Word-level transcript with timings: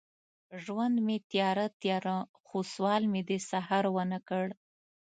ژوند 0.63 0.95
مې 1.05 1.17
تیاره، 1.31 1.65
تیاره، 1.81 2.15
خو 2.45 2.57
سوال 2.73 3.03
مې 3.11 3.21
د 3.29 3.31
سهار 3.49 3.85
ونه 3.95 4.19
کړ 4.29 4.45